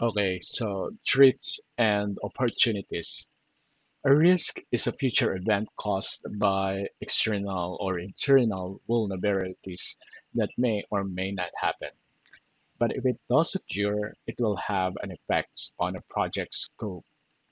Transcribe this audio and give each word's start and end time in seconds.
Okay, 0.00 0.40
so 0.40 0.90
threats 1.06 1.60
and 1.76 2.18
opportunities. 2.22 3.28
A 4.04 4.14
risk 4.14 4.58
is 4.72 4.86
a 4.86 4.92
future 4.92 5.36
event 5.36 5.68
caused 5.76 6.24
by 6.38 6.88
external 7.00 7.76
or 7.80 7.98
internal 7.98 8.80
vulnerabilities 8.88 9.96
that 10.34 10.50
may 10.58 10.84
or 10.90 11.04
may 11.04 11.30
not 11.32 11.50
happen. 11.60 11.90
But 12.78 12.96
if 12.96 13.06
it 13.06 13.20
does 13.30 13.54
occur, 13.54 14.14
it 14.26 14.36
will 14.40 14.56
have 14.56 14.96
an 15.02 15.12
effect 15.12 15.72
on 15.78 15.96
a 15.96 16.02
project's 16.10 16.58
scope, 16.58 17.04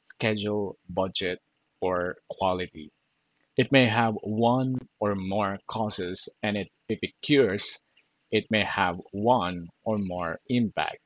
schedule, 0.04 0.78
budget, 0.88 1.40
or 1.80 2.18
quality. 2.30 2.90
It 3.56 3.72
may 3.72 3.86
have 3.86 4.14
one 4.22 4.78
or 5.00 5.14
more 5.14 5.58
causes, 5.66 6.28
and 6.42 6.56
it, 6.56 6.70
if 6.88 7.00
it 7.02 7.14
occurs, 7.22 7.80
it 8.30 8.50
may 8.50 8.64
have 8.64 9.00
one 9.12 9.68
or 9.84 9.98
more 9.98 10.40
impact. 10.48 11.03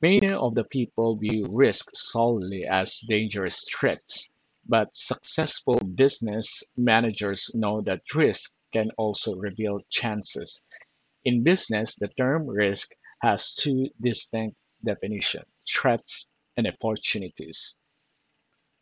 Many 0.00 0.30
of 0.30 0.54
the 0.54 0.64
people 0.64 1.16
view 1.16 1.46
risk 1.48 1.90
solely 1.94 2.64
as 2.64 3.00
dangerous 3.08 3.64
threats, 3.68 4.30
but 4.64 4.96
successful 4.96 5.80
business 5.80 6.62
managers 6.76 7.50
know 7.54 7.80
that 7.82 8.02
risk 8.14 8.54
can 8.72 8.90
also 8.98 9.34
reveal 9.34 9.80
chances. 9.90 10.62
In 11.24 11.42
business, 11.42 11.96
the 11.96 12.08
term 12.08 12.46
risk 12.46 12.90
has 13.22 13.54
two 13.54 13.88
distinct 14.00 14.56
definitions 14.84 15.46
threats 15.68 16.30
and 16.56 16.66
opportunities. 16.68 17.76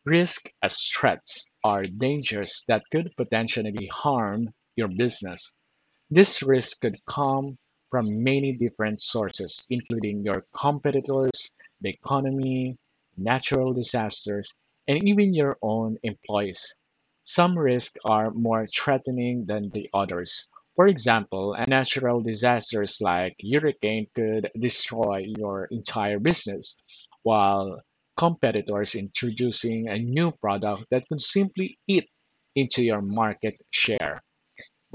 Risk 0.04 0.52
as 0.62 0.82
threats 0.82 1.46
are 1.64 1.84
dangers 1.84 2.62
that 2.68 2.84
could 2.92 3.10
potentially 3.16 3.86
harm 3.86 4.52
your 4.76 4.88
business. 4.88 5.52
This 6.10 6.42
risk 6.42 6.80
could 6.82 6.98
come 7.06 7.58
from 7.90 8.22
many 8.22 8.52
different 8.52 9.00
sources, 9.02 9.66
including 9.70 10.24
your 10.24 10.44
competitors, 10.54 11.52
the 11.80 11.90
economy, 11.90 12.76
natural 13.16 13.72
disasters, 13.72 14.52
and 14.88 15.02
even 15.06 15.34
your 15.34 15.58
own 15.62 15.98
employees. 16.02 16.74
Some 17.24 17.58
risks 17.58 17.96
are 18.04 18.30
more 18.30 18.66
threatening 18.66 19.46
than 19.46 19.70
the 19.70 19.90
others. 19.92 20.48
For 20.76 20.88
example, 20.88 21.54
a 21.54 21.66
natural 21.68 22.20
disasters 22.22 23.00
like 23.00 23.36
hurricane 23.42 24.06
could 24.14 24.50
destroy 24.58 25.26
your 25.36 25.66
entire 25.66 26.18
business, 26.18 26.76
while 27.22 27.82
competitors 28.16 28.94
introducing 28.94 29.88
a 29.88 29.98
new 29.98 30.32
product 30.32 30.86
that 30.90 31.06
could 31.08 31.20
simply 31.20 31.78
eat 31.86 32.08
into 32.54 32.82
your 32.84 33.02
market 33.02 33.60
share. 33.70 34.22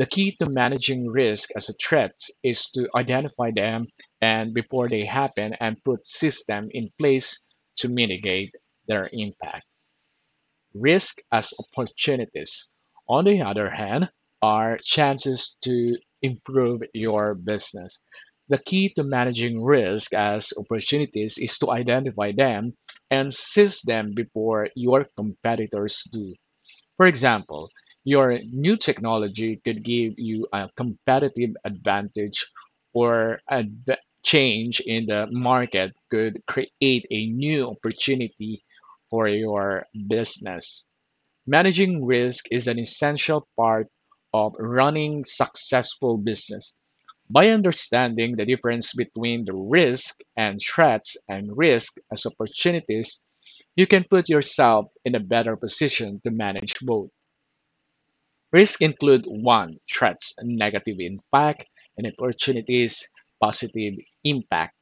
The 0.02 0.08
key 0.08 0.36
to 0.38 0.50
managing 0.50 1.12
risk 1.12 1.52
as 1.56 1.70
a 1.70 1.74
threat 1.74 2.20
is 2.42 2.72
to 2.72 2.90
identify 2.96 3.52
them 3.52 3.86
and 4.20 4.52
before 4.52 4.90
they 4.90 5.06
happen 5.06 5.54
and 5.60 5.78
put 5.84 6.08
systems 6.08 6.72
in 6.74 6.90
place 6.98 7.40
to 7.76 7.88
mitigate 7.88 8.50
their 8.88 9.12
impact. 9.14 9.68
Risk 10.74 11.20
as 11.32 11.54
opportunities, 11.60 12.68
on 13.08 13.26
the 13.26 13.44
other 13.44 13.70
hand, 13.70 14.10
are 14.42 14.80
chances 14.80 15.56
to 15.62 15.96
improve 16.24 16.82
your 16.96 17.36
business. 17.36 18.02
The 18.50 18.58
key 18.58 18.90
to 18.96 19.04
managing 19.04 19.64
risk 19.64 20.16
as 20.16 20.52
opportunities 20.58 21.38
is 21.38 21.60
to 21.60 21.70
identify 21.70 22.32
them 22.32 22.76
and 23.12 23.32
seize 23.32 23.84
them 23.84 24.16
before 24.16 24.68
your 24.76 25.06
competitors 25.16 26.04
do. 26.12 26.34
For 26.98 27.06
example, 27.06 27.70
your 28.04 28.40
new 28.52 28.78
technology 28.78 29.58
could 29.64 29.84
give 29.84 30.14
you 30.18 30.48
a 30.54 30.70
competitive 30.78 31.52
advantage, 31.66 32.46
or 32.94 33.42
a 33.50 33.66
change 34.24 34.80
in 34.82 35.06
the 35.08 35.28
market 35.32 35.94
could 36.10 36.42
create 36.48 37.06
a 37.12 37.28
new 37.28 37.68
opportunity 37.70 38.64
for 39.10 39.28
your 39.28 39.86
business. 40.08 40.86
Managing 41.46 42.04
risk 42.04 42.46
is 42.52 42.68
an 42.68 42.80
essential 42.80 43.48
part 43.56 43.88
of 44.34 44.56
running 44.58 45.24
successful 45.24 46.18
business. 46.18 46.74
By 47.30 47.50
understanding 47.50 48.36
the 48.38 48.46
difference 48.46 48.94
between 48.94 49.46
the 49.46 49.54
risk 49.56 50.20
and 50.38 50.60
threats 50.62 51.18
and 51.28 51.58
risk 51.58 51.96
as 52.12 52.26
opportunities, 52.26 53.22
you 53.76 53.88
can 53.88 54.06
put 54.06 54.30
yourself 54.30 54.88
in 55.06 55.16
a 55.16 55.20
better 55.20 55.56
position 55.58 56.22
to 56.26 56.32
manage 56.32 56.80
both. 56.82 57.12
Risks 58.52 58.82
include 58.82 59.26
one, 59.26 59.80
threats, 59.92 60.34
negative 60.42 61.00
impact, 61.00 61.66
and 61.98 62.08
opportunities, 62.08 63.08
positive 63.42 63.96
impact. 64.24 64.76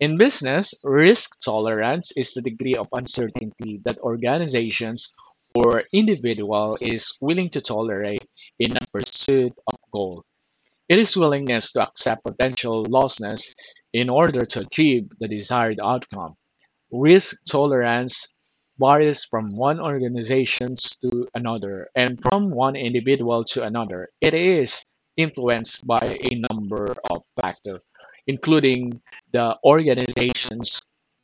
In 0.00 0.16
business, 0.18 0.74
risk 0.84 1.40
tolerance 1.40 2.12
is 2.16 2.32
the 2.32 2.42
degree 2.42 2.74
of 2.74 2.88
uncertainty 2.92 3.80
that 3.84 3.98
organizations 3.98 5.10
or 5.54 5.84
individual 5.92 6.78
is 6.80 7.12
willing 7.20 7.50
to 7.50 7.60
tolerate 7.60 8.24
in 8.58 8.76
a 8.76 8.86
pursuit 8.92 9.52
of 9.66 9.78
goal. 9.90 10.24
It 10.88 10.98
is 10.98 11.16
willingness 11.16 11.72
to 11.72 11.82
accept 11.82 12.24
potential 12.24 12.84
losses 12.88 13.54
in 13.92 14.08
order 14.08 14.44
to 14.44 14.60
achieve 14.60 15.08
the 15.18 15.28
desired 15.28 15.80
outcome. 15.80 16.36
Risk 16.92 17.36
tolerance 17.44 18.28
varies 18.78 19.24
from 19.24 19.56
one 19.56 19.80
organization 19.80 20.76
to 21.02 21.28
another 21.34 21.88
and 21.94 22.20
from 22.22 22.50
one 22.50 22.76
individual 22.76 23.44
to 23.44 23.62
another. 23.64 24.08
It 24.20 24.34
is 24.34 24.82
influenced 25.16 25.86
by 25.86 26.00
a 26.00 26.42
number 26.50 26.94
of 27.10 27.22
factors, 27.40 27.82
including 28.26 29.00
the 29.32 29.56
organization's 29.64 30.80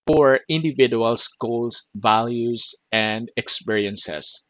or 0.06 0.41
individuals' 0.48 1.28
goals, 1.41 1.87
values, 1.94 2.75
and 2.92 3.31
experiences. 3.37 4.42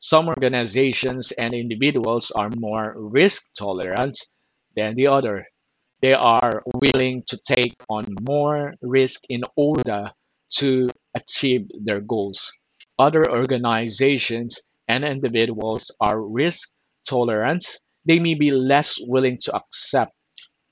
Some 0.00 0.28
organizations 0.28 1.32
and 1.32 1.54
individuals 1.54 2.30
are 2.30 2.50
more 2.56 2.94
risk 2.96 3.44
tolerant 3.58 4.18
than 4.76 4.94
the 4.94 5.06
other. 5.08 5.46
They 6.02 6.14
are 6.14 6.62
willing 6.74 7.22
to 7.28 7.38
take 7.38 7.74
on 7.88 8.04
more 8.20 8.74
risk 8.82 9.22
in 9.28 9.42
order 9.56 10.10
to 10.58 10.88
achieve 11.14 11.68
their 11.84 12.00
goals. 12.00 12.52
Other 12.98 13.30
organizations 13.30 14.60
and 14.88 15.04
individuals 15.04 15.90
are 16.00 16.20
risk 16.20 16.70
tolerant. 17.08 17.64
They 18.04 18.18
may 18.18 18.34
be 18.34 18.50
less 18.50 18.98
willing 19.00 19.38
to 19.42 19.56
accept 19.56 20.12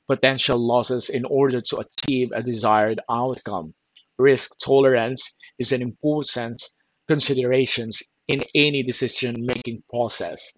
potential 0.07 0.59
losses 0.59 1.09
in 1.09 1.25
order 1.25 1.61
to 1.61 1.85
achieve 1.85 2.33
a 2.33 2.43
desired 2.43 3.01
outcome. 3.09 3.75
Risk 4.19 4.59
tolerance 4.59 5.33
is 5.59 5.73
an 5.73 5.83
important 5.83 6.61
consideration 7.09 7.91
in 8.29 8.45
any 8.55 8.83
decision 8.83 9.35
making 9.39 9.83
process. 9.89 10.53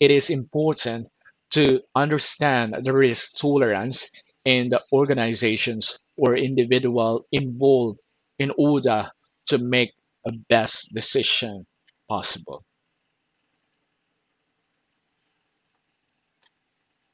It 0.00 0.10
is 0.10 0.30
important 0.30 1.08
to 1.50 1.80
understand 1.94 2.74
the 2.84 2.92
risk 2.92 3.36
tolerance 3.36 4.10
in 4.44 4.68
the 4.68 4.82
organizations 4.92 5.98
or 6.16 6.36
individual 6.36 7.26
involved 7.32 8.00
in 8.38 8.52
order 8.58 9.10
to 9.46 9.58
make 9.58 9.92
a 10.26 10.32
best 10.48 10.92
decision 10.94 11.66
possible. 12.08 12.64